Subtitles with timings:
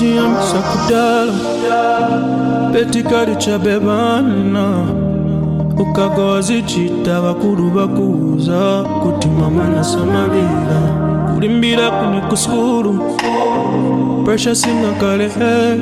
[0.00, 1.32] tiyambisa kudala
[2.72, 4.66] betikali chabebana
[5.78, 10.80] ukagawa zichita bakulu bakuza kuti mama samalira
[11.34, 12.92] kulimbira kuni kusukulu
[14.24, 15.30] presha singakale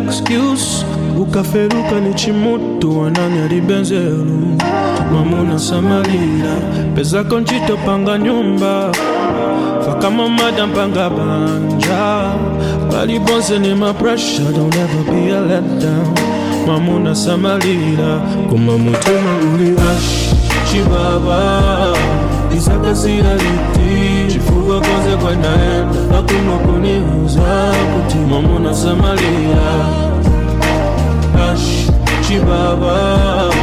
[0.07, 0.85] excuse
[1.21, 4.57] ukaferuka ni chimutu wanani alibenzelu
[5.13, 6.55] mamuna samalira
[6.95, 8.93] pezako ntchito panga nyumba
[9.87, 12.31] fakama madam panga banja
[12.99, 16.15] Body buzzing in my pressure, don't ever be a letdown.
[16.67, 18.19] Mamuna Samalila,
[18.51, 20.35] kumamutuma uli ash
[20.69, 21.97] Shibaba,
[22.57, 28.19] isaka sinaliti chifukwa konze kwanaenda hakuna kuniuza kuti.
[28.19, 29.71] Mamuna Samalila
[31.53, 31.87] ash
[32.29, 33.55] Shibaba,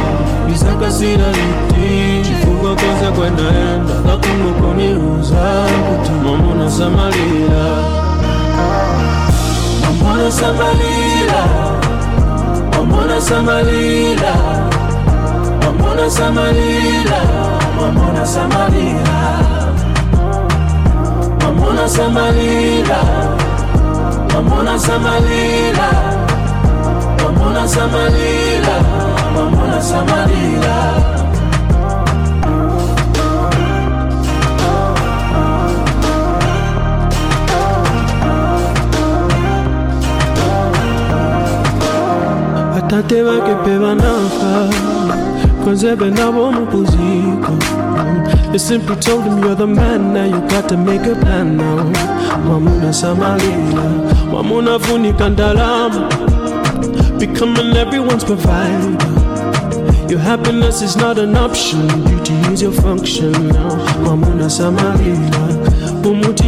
[0.54, 6.10] isaka sinaliti chifukwa konze kwanaenda hakuna kuniuza kuti.
[6.24, 7.96] Mamuna Samalila
[8.58, 9.25] Oh
[10.00, 11.40] omona samalila.
[12.80, 14.32] Omona samalila.
[15.68, 17.18] Omona samalila.
[17.80, 19.18] Omona samalila.
[21.48, 22.98] Omona samalila.
[24.38, 25.88] Omona samalila.
[27.26, 28.76] Omona samalila.
[29.40, 31.25] Omona samalila.
[42.90, 44.70] Bake pe banafa
[45.64, 47.52] konze benabo mupuziko.
[48.52, 51.84] They simply told him you're the man now you got to make a plan now.
[52.46, 56.08] Mamuna Samalila Mamuna funika ndalama
[57.18, 59.06] Becoming everyone's provider.
[60.08, 63.70] Your happiness is not an option Beauty is your function now.
[64.04, 65.85] Mamuna Samalila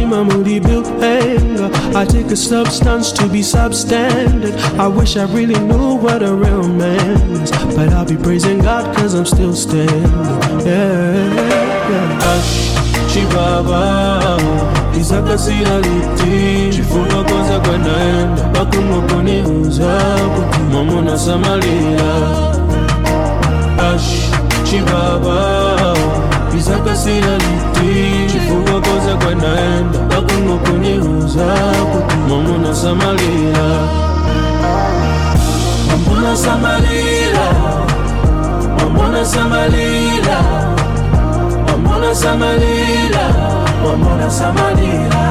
[0.09, 4.57] Umutima muli built anger I take a substance to be substandard.
[4.79, 7.51] I wish I really knew what a real man is.
[7.75, 10.09] But I'll be praising God cause I'm still standing.
[10.65, 11.13] Yeah,
[11.89, 12.33] yeah.
[12.33, 12.73] Ash,
[13.13, 14.37] Chibaba
[14.99, 19.99] Isakasira liti Chifunga kwanza kwenaenda Bakumwa kuniuza
[20.35, 22.11] Kuti mamuna samalia.
[23.93, 24.29] Ash,
[24.63, 25.95] Chibaba.
[26.57, 28.08] Isakasira liti
[29.09, 31.45] Kwanza kwenaenda Bakumwa kuniuza
[31.93, 33.65] Kuti mamuna samalia
[35.87, 37.45] Mamuna samalira
[38.77, 40.43] Mamuna samalira
[41.67, 43.23] Mamuna samalira
[43.83, 45.23] Mamuna samalira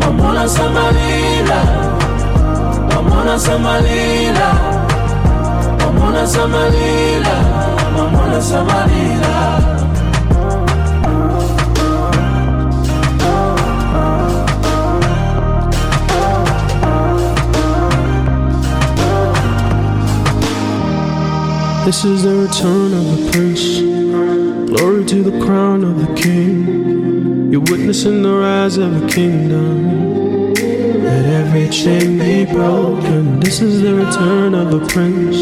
[0.00, 1.64] Mamuna samalira
[2.94, 4.54] Mamuna samalira
[5.80, 7.36] Mamuna samalira
[7.96, 9.63] Mamuna samalira
[21.84, 23.80] This is the return of the prince.
[24.70, 27.52] Glory to the crown of the king.
[27.52, 30.54] You're witnessing the rise of a kingdom.
[30.54, 33.38] Let every chain be broken.
[33.40, 35.36] This is the return of the prince.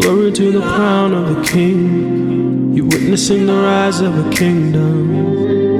[0.00, 2.72] Glory to the crown of the king.
[2.72, 5.78] You're witnessing the rise of a kingdom.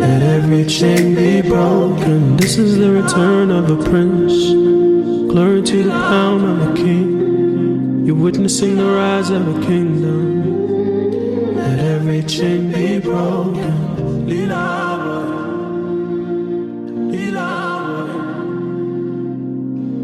[0.00, 2.36] Let every chain be broken.
[2.36, 4.34] This is the return of the prince.
[5.32, 7.13] Glory to the crown of the king.
[8.04, 11.56] You're witnessing the rise of a kingdom.
[11.56, 14.26] Let every chain be broken.
[14.26, 15.00] Lila,
[17.10, 17.50] Lila,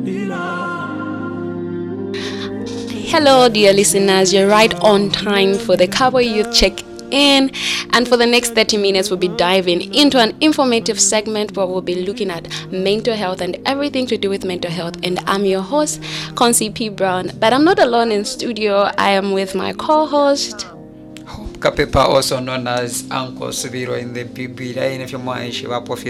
[0.02, 0.42] Lila.
[3.08, 4.32] Hello, dear listeners.
[4.32, 6.82] You're right on time for the Kabwe Youth Check
[7.12, 7.50] in.
[7.92, 11.82] And for the next 30 minutes, we'll be diving into an informative segment where we'll
[11.82, 14.96] be looking at mental health and everything to do with mental health.
[15.02, 16.00] And I'm your host,
[16.34, 16.88] Concy P.
[16.88, 17.30] Brown.
[17.38, 20.66] But I'm not alone in studio, I am with my co host.
[21.60, 25.52] Kapepa, also known as Uncle Subiro in the BB line if you want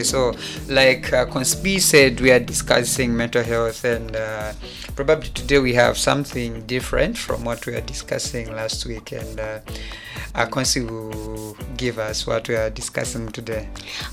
[0.06, 0.32] So,
[0.68, 4.52] like uh, Conspi said, we are discussing mental health, and uh,
[4.94, 9.10] probably today we have something different from what we were discussing last week.
[9.10, 9.58] And uh,
[10.34, 13.68] uh, Consi will give us what we are discussing today.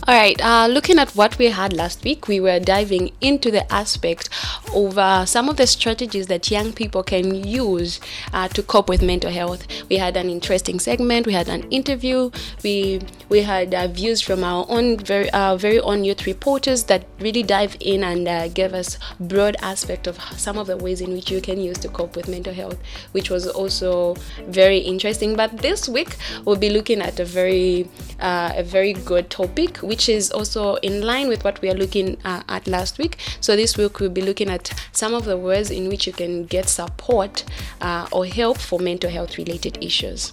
[0.07, 3.71] All right, uh, looking at what we had last week, we were diving into the
[3.71, 4.29] aspect
[4.73, 7.99] of uh, some of the strategies that young people can use
[8.33, 9.67] uh, to cope with mental health.
[9.89, 12.31] We had an interesting segment We had an interview.
[12.63, 17.03] We we had uh, views from our own very our very own youth reporters that
[17.19, 21.11] really dive in and uh, give us broad aspect of some of the ways in
[21.11, 22.77] which you can use to cope with mental health,
[23.11, 24.15] which was also
[24.47, 25.35] very interesting.
[25.35, 26.15] But this week
[26.45, 27.89] we'll be looking at a very
[28.21, 32.15] uh, a very good topic, which is also in line with what we are looking
[32.23, 33.17] uh, at last week.
[33.41, 36.45] So this week we'll be looking at some of the ways in which you can
[36.45, 37.43] get support
[37.81, 40.31] uh, or help for mental health related issues.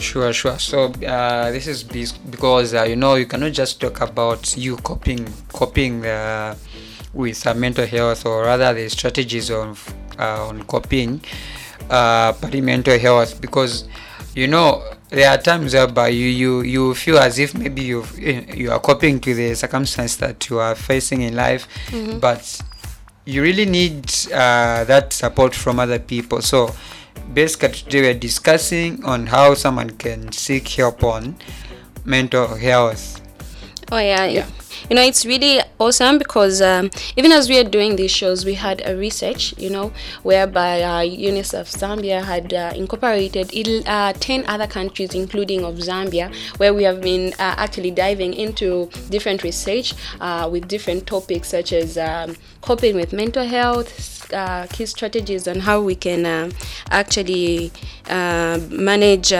[0.00, 0.58] Sure, sure.
[0.58, 5.26] So uh, this is because uh, you know you cannot just talk about you coping,
[5.52, 6.56] coping uh,
[7.12, 11.20] with uh, mental health, or rather the strategies of uh, on coping,
[11.90, 13.84] uh, but mental health, because
[14.34, 18.04] you know there are times whereby you you you feel as if maybe you
[18.54, 21.68] you are coping to the circumstance that you are facing in life,
[22.20, 22.60] but
[23.26, 26.40] you really need uh, that support from other people.
[26.40, 26.74] So
[27.32, 31.36] basically today we're discussing on how someone can seek help on
[32.04, 33.20] mental health.
[33.92, 34.46] Oh yeah, Yeah.
[34.88, 38.54] You know, it's really awesome because um, even as we are doing these shows, we
[38.54, 39.92] had a research, you know,
[40.22, 46.34] whereby uh, UNICEF Zambia had uh, incorporated il- uh, 10 other countries, including of Zambia,
[46.58, 51.72] where we have been uh, actually diving into different research uh, with different topics such
[51.72, 56.50] as um, coping with mental health, uh, key strategies on how we can uh,
[56.90, 57.70] actually
[58.08, 59.32] uh, manage.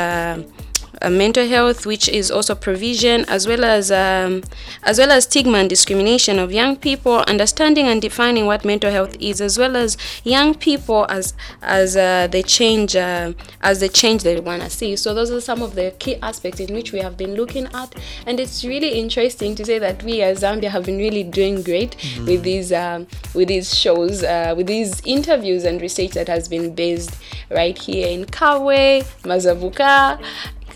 [1.02, 4.43] Uh, uh, mental health, which is also provision, as well as um,
[4.82, 9.17] as well as stigma and discrimination of young people, understanding and defining what mental health
[9.20, 13.32] is, as well as young people as as uh, they change uh,
[13.62, 14.97] as the change they want to see.
[14.97, 17.94] So those are some of the key aspects in which we have been looking at,
[18.26, 21.97] and it's really interesting to say that we as Zambia have been really doing great
[22.26, 26.75] with these um, with these shows, uh, with these interviews and research that has been
[26.75, 27.17] based
[27.50, 30.20] right here in Kabwe, Mazabuka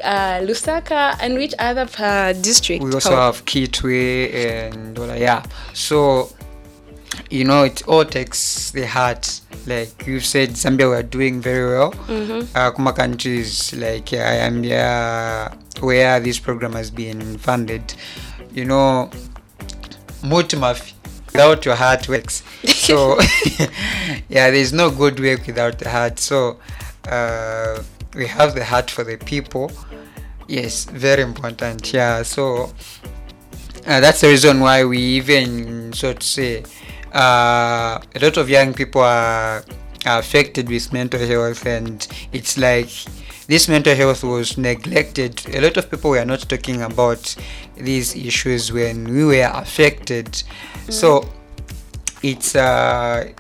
[0.05, 2.85] uh, Lusaka, and which other uh, district?
[2.85, 5.43] We also How- have Kitwe and Dola, yeah.
[5.73, 6.31] So
[7.31, 9.41] you know it all takes the heart.
[9.67, 11.93] Like you said, Zambia we are doing very well.
[11.93, 12.47] Mhm.
[12.55, 17.95] Uh, Kuma countries like uh, Zambia, where this program has been funded,
[18.53, 19.11] you know,
[20.23, 20.93] mutmaf
[21.33, 22.45] Without your heart works.
[22.65, 23.19] So
[24.29, 26.21] yeah, there's no good work without the heart.
[26.21, 26.61] So
[27.09, 27.83] uh,
[28.15, 29.71] we have the heart for the people.
[30.49, 31.93] Yes, very important.
[31.93, 32.23] Yeah.
[32.23, 32.73] So
[33.87, 36.63] uh, that's the reason why we even so to say
[37.13, 39.65] uh, a lot of young people are,
[40.07, 42.89] are affected with mental health and it's like
[43.47, 47.37] this mental health was neglected a lot of people were not talking about
[47.77, 50.43] these issues when we were affected
[50.89, 51.29] so
[52.23, 53.31] it's uh,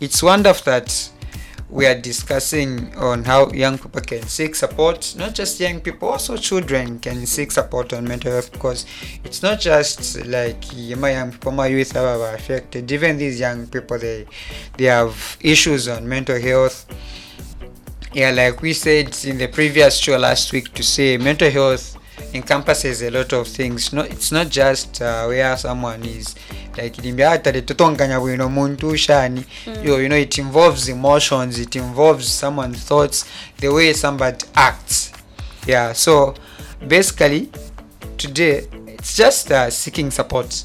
[0.00, 1.10] it's wonderful that
[1.74, 6.36] we are discussing on how young people can seek support not just young people also
[6.36, 8.86] children can seek support on mental health because
[9.24, 10.62] it's not just like
[10.96, 12.90] my young people my youth are affected.
[12.92, 14.24] Even these young people they
[14.76, 16.86] they have issues on mental health.
[18.12, 21.96] Yeah like we said in the previous show last week to say mental health
[22.34, 23.92] encompasses a lot of things.
[23.92, 26.34] No it's not just uh, where someone is.
[26.76, 29.44] Like limbyatale totonganya bwino muntu shani.
[29.84, 33.24] You, you know it involves emotions it involves someone's thoughts
[33.58, 35.12] the way somebody acts.
[35.66, 36.34] Yeah so
[36.86, 37.48] basically
[38.18, 40.64] today it's just uh, seeking support.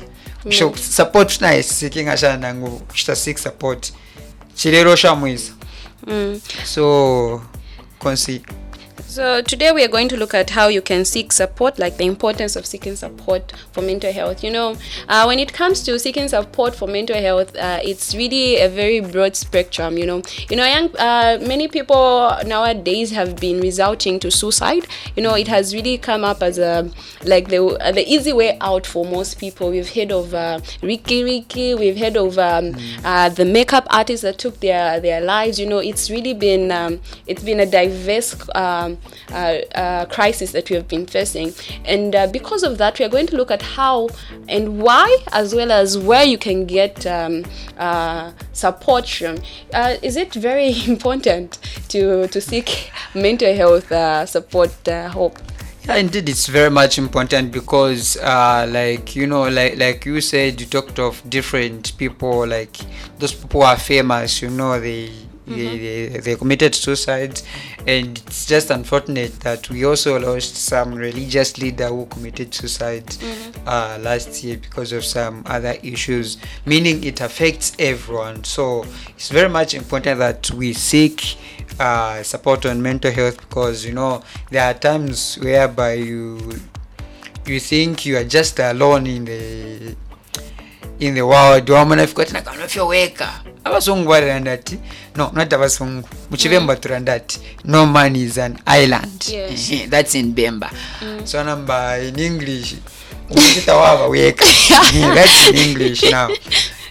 [0.49, 3.91] Sho- support naye seeking ashanangu shita seek support.
[4.55, 5.53] Chilero shamwiza
[6.07, 6.39] Mm.
[6.65, 7.41] so
[7.99, 8.41] consi
[9.09, 12.05] So today we are going to look at how you can seek support, like the
[12.05, 14.43] importance of seeking support for mental health.
[14.43, 14.75] You know,
[15.07, 18.99] uh, when it comes to seeking support for mental health, uh, it's really a very
[18.99, 19.97] broad spectrum.
[19.97, 24.85] You know, you know, young uh, many people nowadays have been resorting to suicide.
[25.15, 26.87] You know, it has really come up as a
[27.23, 29.71] like the uh, the easy way out for most people.
[29.71, 31.73] We've heard of uh, Ricky Ricky.
[31.73, 35.59] We've heard of um, uh, the makeup artists that took their their lives.
[35.59, 38.98] You know, it's really been um, it's been a diverse um,
[40.09, 41.53] crisis that we have been facing,
[41.85, 44.09] and uh, because of that, we are going to look at how
[44.47, 47.45] and why, as well as where you can get um,
[47.77, 49.37] uh, support from.
[49.73, 51.57] Uh, is it very important
[51.89, 54.71] to to seek mental health uh, support?
[54.87, 55.37] Uh, hope.
[55.85, 60.59] Yeah, indeed, it's very much important because, uh, like you know, like like you said,
[60.61, 62.77] you talked of different people, like
[63.17, 64.41] those people are famous.
[64.41, 65.09] You know, they
[65.49, 67.41] they, they, they committed suicide,
[67.87, 73.03] and it's just unfortunate that we also lost some religious leader who committed suicide
[73.65, 76.37] uh, last year because of some other issues.
[76.65, 78.43] Meaning, it affects everyone.
[78.43, 81.37] So it's very much important that we seek
[81.79, 86.37] uh, support on mental health because you know there are times whereby you
[87.45, 89.95] you think you are just alone in the
[90.99, 94.79] in the world wamunafika ati nakanofyoweka abazungu balira ati
[95.15, 96.07] no not abazungu.
[96.31, 99.25] Mukibemba turanda ati no man is an island.
[99.29, 99.89] Yes.
[99.89, 100.69] that's in bemba.
[101.25, 102.75] So namba in english
[103.65, 104.45] tawabaweka
[105.15, 106.29] that's in english now.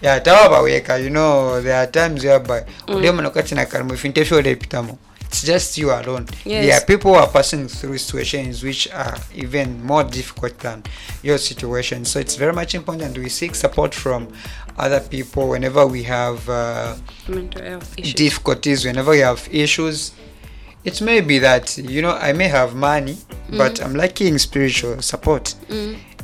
[0.01, 4.97] Yeah tawabaweka you know there are times whereby udemonokati nakalimu ifintu efyolepitamo
[5.29, 6.25] it's just you alone.
[6.43, 6.65] Yes.
[6.65, 10.83] there are people who are passing through situations which are even more difficult than
[11.21, 12.03] your situation.
[12.03, 13.15] So it's very much important.
[13.17, 14.27] We seek support from
[14.77, 16.95] other people whenever we have uh,
[17.27, 18.13] mental health issues.
[18.15, 20.13] difficulties whenever we have issues.
[20.83, 23.17] It may be that you know i may have money
[23.57, 25.53] but i'm lacking spiritual support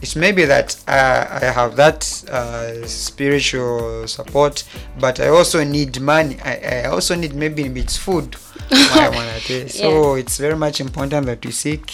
[0.06, 4.64] it may be that uh, i have that uh, spiritual support
[5.00, 6.38] but i also need money.
[6.44, 8.36] I, I also need maybe it's food
[8.70, 9.68] tell.
[9.68, 11.94] so it's very much important that we seek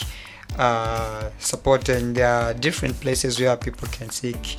[0.58, 4.58] uh, support and there are different places where people can seek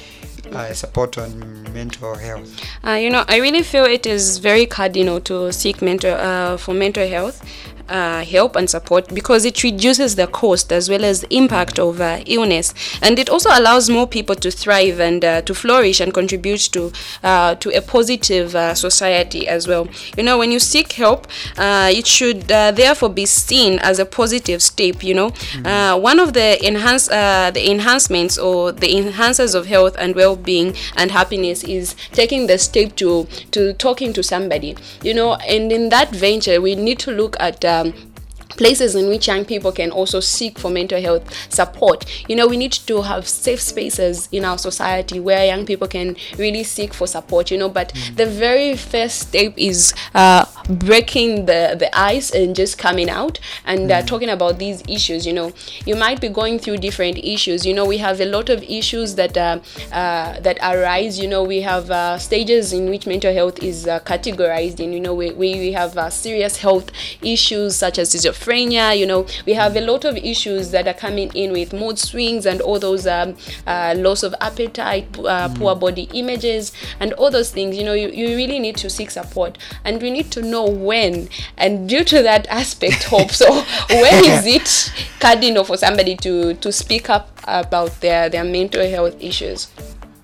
[0.53, 2.51] uh, support on mental health.
[2.87, 6.75] Uh, you know, I really feel it is very cardinal to seek mental uh, for
[6.75, 7.43] mental health
[7.89, 12.01] uh, help and support because it reduces the cost as well as the impact of
[12.01, 16.12] uh, illness, and it also allows more people to thrive and uh, to flourish and
[16.15, 19.89] contribute to uh, to a positive uh, society as well.
[20.17, 21.27] You know, when you seek help,
[21.59, 25.03] uh, it should uh, therefore be seen as a positive step.
[25.03, 25.33] You know,
[25.65, 30.75] uh, one of the enhance uh, the enhancements or the enhancers of health and well-being
[30.97, 34.77] and happiness is taking the step to to talking to somebody.
[35.03, 37.65] You know, and in that venture, we need to look at.
[37.73, 38.12] Um,
[38.57, 42.05] places in which young people can also seek for mental health support.
[42.29, 46.17] You know we need to have safe spaces in our society where young people can
[46.39, 51.77] really seek for support you know but the very first step is uh, breaking the
[51.79, 55.53] the ice and just coming out and uh, talking about these issues you know.
[55.87, 57.85] You might be going through different issues you know.
[57.87, 59.61] We have a lot of issues that uh,
[59.93, 61.43] uh, that arise you know.
[61.43, 65.15] We have uh, stages in which mental health is uh, categorized in you know.
[65.15, 66.91] We, we, we have uh, serious health
[67.23, 71.31] issues such as schizophrenia you know we have a lot of issues that are coming
[71.35, 76.09] in with mood swings and all those um, uh, loss of appetite uh, poor body
[76.13, 80.03] images and all those things you know you, you really need to seek support and
[80.03, 84.93] we need to know when and due to that aspect hope so when is it
[85.21, 89.69] cardinal for somebody to to speak up about their their mental health issues?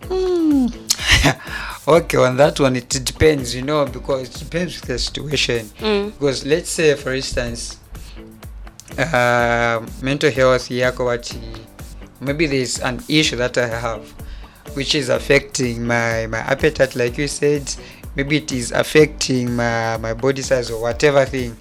[1.89, 5.65] Okay on that one it depends you know because it depends with the situation.
[5.79, 6.13] Mm.
[6.13, 7.79] because let's say for instance
[8.99, 11.19] uh, mental health yako
[12.21, 14.03] maybe there's an issue that i have
[14.75, 17.73] which is affecting my my appetite like you said.
[18.15, 21.57] Maybe it is affecting my my body size or whatever thing.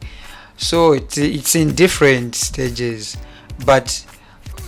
[0.58, 3.18] So it, it's in different stages.
[3.66, 4.06] But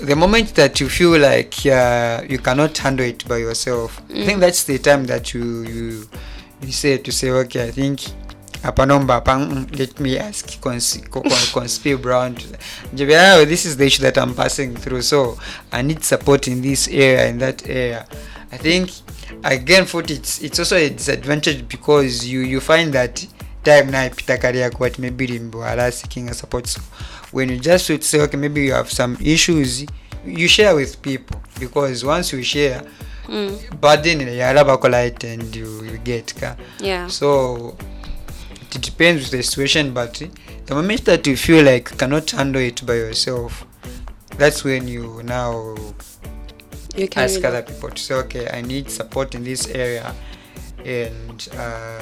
[0.01, 4.39] the moment that you feel like uh, you cannot handle it by yourself i think
[4.39, 6.07] that's the time that you you
[6.61, 7.99] you say to say okay i think
[8.63, 12.35] hapa nomba mm, let me ask cons- co- co- conspire brown
[12.93, 15.01] Njabe, "Ah, this is the issue that i'm passing through.
[15.01, 15.37] So
[15.71, 18.05] i need support in this area in that area.
[18.51, 18.89] I think
[19.43, 23.25] again foot it's it's also a disadvantage because you you find that
[23.63, 26.81] time na ipita kari yako but maybe limbwala seeking a support so
[27.31, 29.85] when you just would say okay maybe you have some issues
[30.25, 31.41] you share with people.
[31.59, 32.83] Because once you share
[33.27, 33.79] mm.
[33.81, 36.55] burden yarabako light and you, you get ka.
[36.79, 37.07] Yeah.
[37.07, 37.75] So
[38.75, 40.21] it depends with the situation but
[40.65, 43.65] the moment that you feel like you cannot handle it by yourself
[44.37, 45.75] that's when you now
[46.95, 50.13] you can ask other people to say okay i need support in this area
[50.85, 52.01] and uh,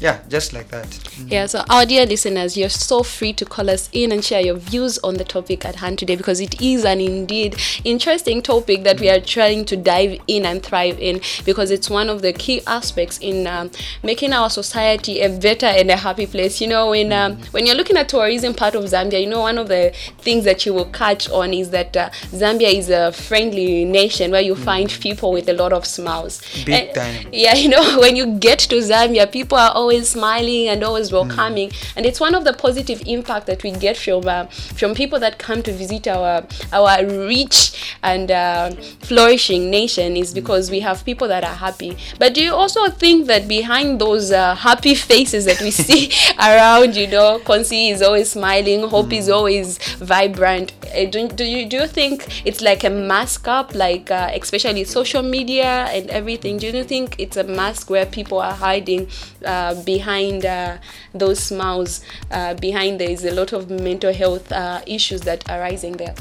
[0.00, 0.86] yeah just like that
[1.18, 1.32] Mm.
[1.32, 4.54] Yeah, so our dear listeners, you're so free to call us in and share your
[4.54, 9.00] views on the topic at hand today because it is an indeed interesting topic that
[9.00, 12.62] we are trying to dive in and thrive in because it's one of the key
[12.68, 13.68] aspects in um,
[14.04, 16.60] making our society a better and a happy place.
[16.60, 19.58] You know, when um, when you're looking at tourism part of Zambia, you know one
[19.58, 23.84] of the things that you will catch on is that uh, Zambia is a friendly
[23.84, 26.40] nation where you find people with a lot of smiles.
[26.64, 27.26] Big And- time.
[27.32, 31.70] yeah you know when you get to zambia people are always smiling and always welcoming.
[31.96, 35.38] And it's one of the positive impact that we get from uh, from people that
[35.38, 41.28] come to visit our our rich and uh, flourishing nation is because we have people
[41.28, 41.96] that are happy.
[42.18, 46.96] But do you also think that behind those uh, happy faces that we see around
[46.96, 50.72] you know Konsi is always smiling hope is always vibrant.
[50.94, 54.84] Uh, do, do you do you think it's like a mask up like uh, especially
[54.84, 56.58] social media and everything?
[56.58, 59.08] Do you think it's a mask where people are hiding
[59.44, 60.78] uh, behind uh,
[61.14, 65.60] those smiles, uh, behind there is a lot of mental health uh, issues that are
[65.60, 66.14] rising there.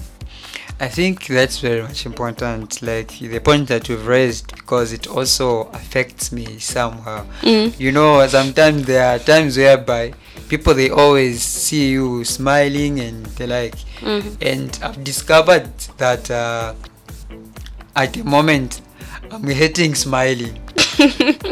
[0.80, 5.70] I think that's very much important, like the point that you've raised, because it also
[5.74, 7.26] affects me somehow.
[7.42, 7.80] Mm.
[7.80, 10.14] You know, sometimes there are times whereby
[10.50, 14.38] people they always see you smiling and they like, Mhm.
[14.40, 16.76] and I've discovered that uh,
[17.96, 18.82] at the moment
[19.32, 20.60] I'm hating smiling.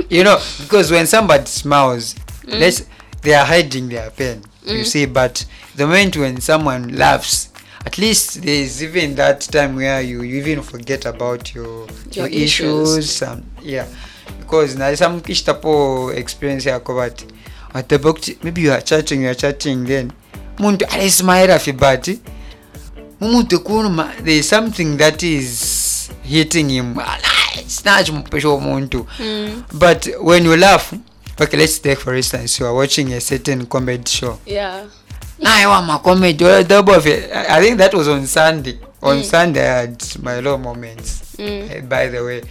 [0.10, 2.16] you know, because when somebody smiles,
[2.48, 2.86] let's
[3.22, 4.42] they are hiding their pain.
[4.66, 7.50] You see, but the moment when someone laughs,
[7.86, 12.28] at least there is even that time where you, you even forget about your Your
[12.28, 12.92] your, issues.
[12.98, 13.12] issues.
[13.12, 13.88] Some yeah,
[14.40, 17.24] because na some kishtapo experience yako but
[17.74, 20.12] watabokuti maybe you are chatting you are chatting then
[20.58, 22.20] muntu alismaira fibati
[23.22, 26.96] mumuntu kunuma there is something that is hitting him
[28.12, 29.64] mupesha womuntu Mm.
[29.74, 30.94] but when you laugh
[31.42, 34.84] okay let's take for instance you are watching a certain comedy show Yeah.
[35.40, 37.06] naye wama comedy or double of.
[37.08, 41.90] I think that was on Sunday on Sunday I had my low moments Mm.
[41.90, 42.42] by the way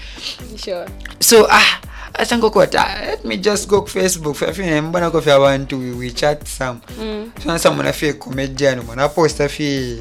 [0.65, 0.87] Sure.
[1.21, 1.81] so ah
[2.15, 7.31] asangokota let me just go facebook fafine mbona kofi abantu we, we chat some Mm.
[7.45, 9.99] so some mwana fe comedian mwana post fi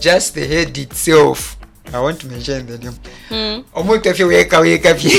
[0.00, 1.55] just the head itself
[1.92, 2.96] i want to mention the name.
[3.30, 3.64] Mm.
[3.74, 5.12] omuntu afi weka weka fi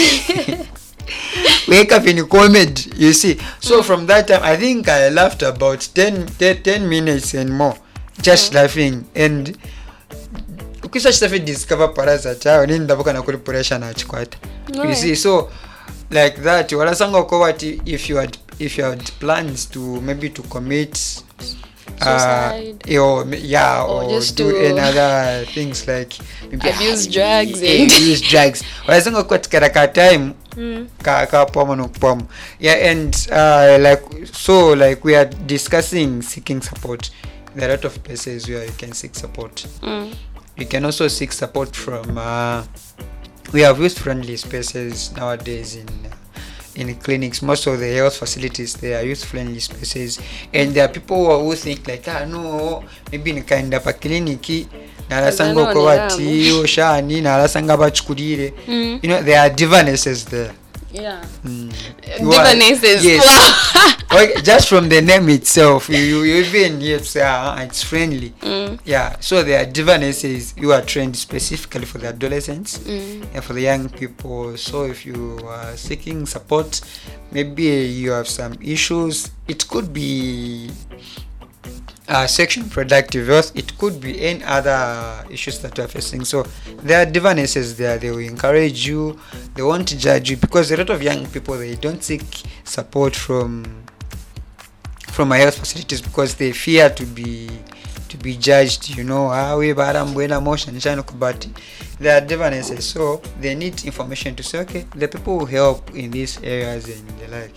[1.68, 3.38] weka fi ni comedy you see.
[3.60, 7.76] So from that time i think i laughed about 10, 10, 10 minutes and more
[8.22, 9.04] just laughing.
[9.16, 9.58] And
[10.84, 14.38] ukisa chitafi discover paraza chayo nini ndavuka nakuli pressure nachikwata
[14.74, 15.52] you see so
[16.12, 21.00] like that walasanga wati if you had if you had plans to maybe to commit
[22.00, 22.84] Suicide.
[22.89, 26.13] uh, or, yeah Or or, just do to- any other things like
[26.51, 30.88] maybe Abuse drugs yeah, and- abuse drugs walasanga uko tikara ka time Mm.
[32.60, 34.01] yeah and uh, like
[34.34, 37.12] so like we are discussing seeking support
[37.56, 40.13] there are a lot of places where you can seek support Mm.
[40.58, 42.63] you can also seek support from uh,
[43.53, 45.86] we have youth friendly spaces nowadays in
[46.77, 50.19] in clinics most of the health facilities they are youth friendly spaces.
[50.53, 54.67] And there are people who, think like ah no maybe nikaenda pa kliniki
[55.10, 59.00] nalasanga uko bati oshani nalasanga bachukulire Mm.
[59.03, 60.51] you know there are divanesses there
[61.00, 61.22] Yeah.
[61.46, 61.72] Mm.
[63.03, 63.24] Are- yes.
[64.12, 64.18] Wow.
[64.24, 68.79] okay, just from the name itself you, you, even yes, ah, it's friendly Mm.
[68.86, 73.27] yeah so there are divanesses you are trained specifically for the adolescents Mm.
[73.33, 76.81] and for the young people so if you are seeking support
[77.31, 80.70] maybe you have some issues it could be
[82.07, 86.24] uh, section productive health it could be any other issues that you're facing.
[86.24, 86.43] So
[86.83, 89.20] there are divanesses there they will encourage you
[89.55, 92.24] they won't judge you because a lot of young people they don't seek
[92.63, 93.83] support from
[95.07, 97.50] from my health facilities because they fear to be
[98.09, 100.39] to be judged you know awe we barambwena
[100.79, 101.03] chano
[102.00, 106.12] there are divanesses so they need information to say okay the people who help in
[106.12, 107.55] these areas and the like.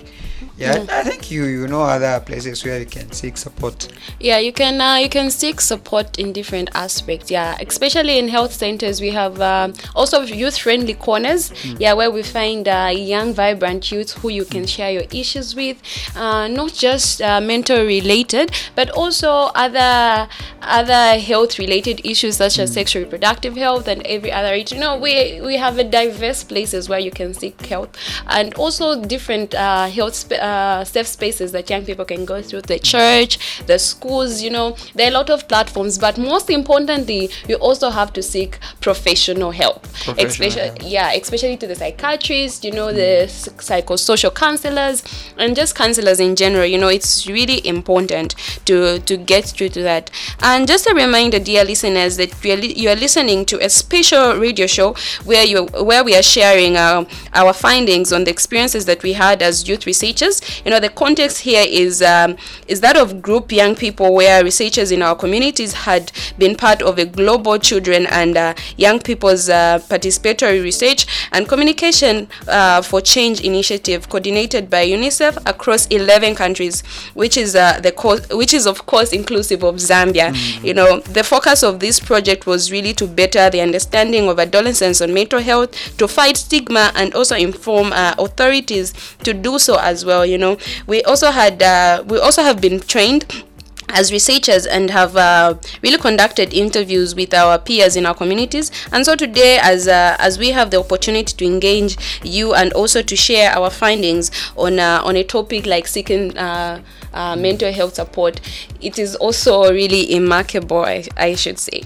[0.57, 3.89] Yeah i think you you know other places where you can seek support.
[4.19, 7.31] Yeah, you can uh, you can seek support in different aspects.
[7.31, 11.53] Yeah, especially in health centers, we have um, also youth-friendly corners.
[11.79, 15.79] Yeah, where we find uh, young, vibrant youth who you can share your issues with,
[16.17, 20.29] uh, not just uh, mental related, but also other
[20.63, 24.55] other health-related issues such as sexual reproductive health and every other.
[24.57, 27.97] You know, we we have a diverse places where you can seek help,
[28.29, 32.63] and also different uh, health sp- uh, safe spaces that young people can go through.
[32.63, 34.43] The church, the schools.
[34.43, 38.23] You know, there are a lot of platforms, but most importantly, you also have to
[38.23, 39.83] seek professional help.
[39.83, 40.79] Professional especially, help.
[40.83, 42.65] yeah, especially to the psychiatrists.
[42.65, 43.27] You know, the
[43.59, 45.03] psychosocial counselors
[45.37, 46.67] and just counselors in general.
[46.67, 48.35] You know, it's really important
[48.67, 50.11] to to get through to that.
[50.41, 53.69] And just a reminder, dear listeners, that we are li- you are listening to a
[53.69, 58.85] special radio show where you where we are sharing our, our findings on the experiences
[58.87, 60.41] that we had as youth researchers.
[60.65, 62.37] You know, the context here is um,
[62.69, 66.99] is that of group young people where researchers in our communities had been part of
[66.99, 73.41] a global children and uh, young people's uh, participatory research and communication uh, for change
[73.41, 76.83] initiative coordinated by UNICEF across 11 countries,
[77.15, 80.35] which is uh, the co- which is of course inclusive of Zambia.
[80.63, 85.01] You know, the focus of this project was really to better the understanding of adolescents
[85.01, 88.93] on mental health, to fight stigma, and also inform uh, authorities
[89.25, 90.25] to do so as well.
[90.27, 93.45] You know, we also had uh, we also have been trained
[93.93, 99.05] as researchers and have uh, really conducted interviews with our peers in our communities and
[99.05, 103.17] so today as uh, as we have the opportunity to engage you and also to
[103.17, 106.81] share our findings on uh, on a topic like seeking uh,
[107.13, 108.41] uh, mental health support
[108.81, 111.83] it is also really remarkable I, I should say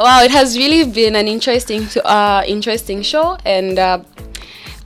[0.00, 4.02] wow it has really been an interesting uh, interesting show and uh,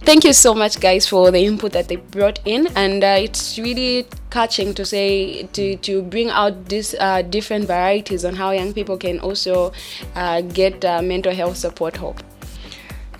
[0.02, 3.56] thank you so much guys for the input that they brought in and uh, it's
[3.56, 8.72] really catching to say to to bring out these uh, different varieties on how young
[8.72, 9.72] people can also
[10.16, 12.20] uh, get uh, mental health support hope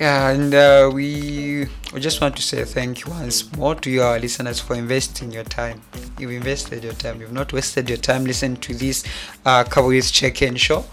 [0.01, 0.51] Yeah, and
[0.93, 5.31] we we just want to say thank you once more to your listeners for investing
[5.31, 5.83] your time.
[6.19, 7.21] You've invested your time.
[7.21, 9.05] You've not wasted your time listening to this
[9.47, 10.85] uh, Check-in show,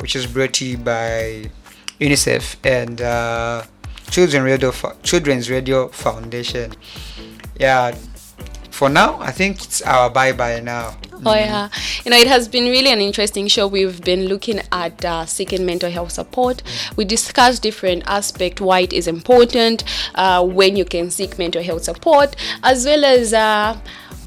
[0.00, 1.50] which is brought to you by
[2.00, 3.64] UNICEF and uh,
[4.10, 6.72] Children Radio Children's Radio Foundation.
[7.58, 7.94] Yeah,
[8.70, 10.96] for now, I think it's our bye bye now.
[11.26, 11.68] Oh yeah,
[12.04, 13.66] you know it has been really an interesting show.
[13.66, 16.62] We've been looking at uh, seeking mental health support.
[16.94, 19.82] We discussed different aspects, why it is important,
[20.14, 23.34] uh, when you can seek mental health support, as well as.
[23.34, 23.76] Uh,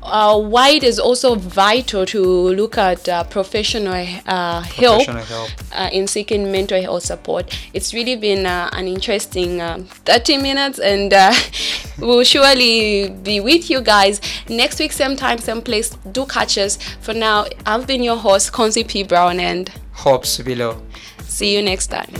[0.03, 3.93] uh, why it is also vital to look at uh, professional
[4.25, 5.49] uh, help, Professional help.
[5.73, 7.57] Uh, in seeking mental health support.
[7.73, 11.33] It's really been uh, an interesting um 30 minutes, and uh,
[11.99, 15.89] we'll surely be with you guys next week, same time, same place.
[16.11, 16.77] Do catch us.
[17.01, 19.03] For now, I've been your host, Conzi P.
[19.03, 20.81] Brown, and Hopes below.
[21.23, 22.11] see you next time.